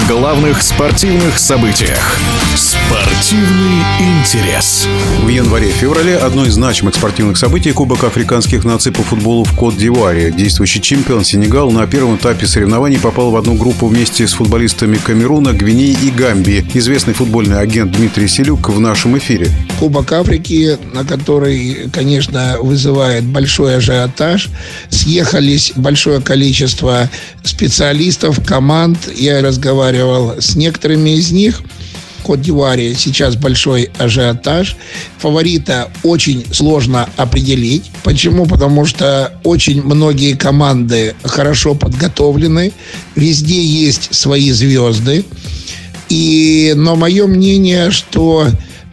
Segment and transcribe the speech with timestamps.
[0.00, 2.18] главных спортивных событиях.
[2.54, 4.86] Спортивный интерес.
[5.22, 10.30] В январе-феврале одно из значимых спортивных событий Кубок африканских наций по футболу в Кот-д'Ивуаре.
[10.30, 15.54] Действующий чемпион Сенегал на первом этапе соревнований попал в одну группу вместе с футболистами Камеруна,
[15.54, 16.66] Гвинеи и Гамбии.
[16.74, 19.50] Известный футбольный агент Дмитрий Селюк в нашем эфире.
[19.80, 24.50] Кубок Африки, на который, конечно, вызывает большой ажиотаж.
[24.90, 27.08] Съехались большое количество
[27.42, 28.98] специалистов, команд.
[29.16, 31.62] Я разговаривал с некоторыми из них.
[32.22, 34.76] Кот-д'Ивуаре сейчас большой ажиотаж.
[35.18, 37.90] Фаворита очень сложно определить.
[38.02, 38.46] Почему?
[38.46, 42.72] Потому что очень многие команды хорошо подготовлены.
[43.16, 45.24] Везде есть свои звезды.
[46.08, 48.46] И, но мое мнение, что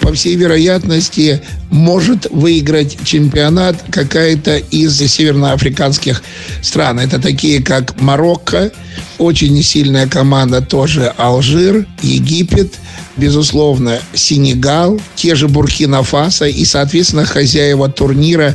[0.00, 6.22] по всей вероятности, может выиграть чемпионат какая-то из северноафриканских
[6.62, 7.00] стран.
[7.00, 8.70] Это такие, как Марокко,
[9.18, 12.74] очень сильная команда тоже Алжир, Египет,
[13.16, 18.54] безусловно, Сенегал, те же Буркина-Фасо и, соответственно, хозяева турнира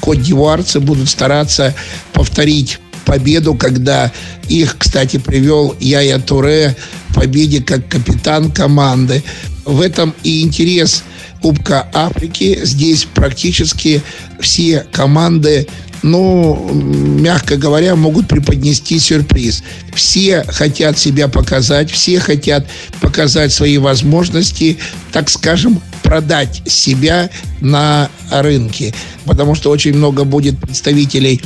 [0.00, 1.74] Кот-Дивуарцы будут стараться
[2.12, 4.12] повторить победу, когда
[4.48, 6.76] их, кстати, привел Яя Туре
[7.08, 9.22] в победе как капитан команды.
[9.64, 11.04] В этом и интерес
[11.40, 12.60] Кубка Африки.
[12.62, 14.02] Здесь практически
[14.40, 15.66] все команды
[16.02, 19.62] ну, мягко говоря, могут преподнести сюрприз.
[19.94, 22.66] Все хотят себя показать, все хотят
[23.00, 24.78] показать свои возможности,
[25.12, 28.92] так скажем, продать себя на рынке,
[29.24, 31.40] потому что очень много будет представителей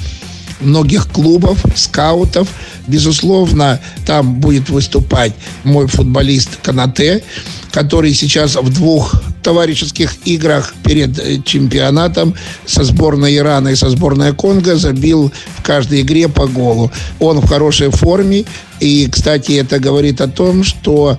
[0.61, 2.49] многих клубов, скаутов.
[2.87, 5.33] Безусловно, там будет выступать
[5.65, 7.23] мой футболист Канате,
[7.73, 9.15] который сейчас в двух
[9.47, 16.01] товарищеских играх перед э, чемпионатом со сборной Ирана и со сборной Конго забил в каждой
[16.01, 16.91] игре по голу.
[17.21, 18.45] Он в хорошей форме.
[18.81, 21.17] И, кстати, это говорит о том, что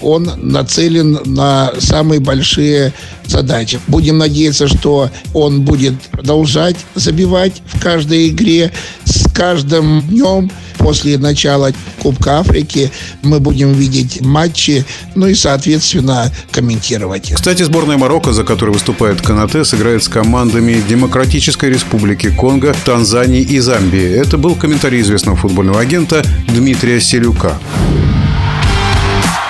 [0.00, 2.92] он нацелен на самые большие
[3.26, 3.80] задачи.
[3.88, 8.70] Будем надеяться, что он будет продолжать забивать в каждой игре.
[9.04, 10.48] С каждым днем
[10.84, 11.72] после начала
[12.02, 14.84] Кубка Африки мы будем видеть матчи,
[15.14, 17.36] ну и, соответственно, комментировать их.
[17.36, 23.60] Кстати, сборная Марокко, за которой выступает Канате, сыграет с командами Демократической Республики Конго, Танзании и
[23.60, 24.14] Замбии.
[24.14, 27.58] Это был комментарий известного футбольного агента Дмитрия Селюка.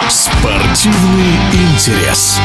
[0.08, 2.38] Спортивный интерес.